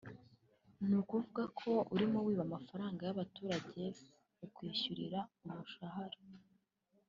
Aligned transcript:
ni 0.87 0.95
ukuvuga 1.01 1.43
ko 1.59 1.71
urimo 1.93 2.17
wiba 2.25 2.43
amafaranga 2.47 3.01
y’abaturage 3.03 3.83
akwishyurira 4.45 5.19
umushahara 5.45 6.19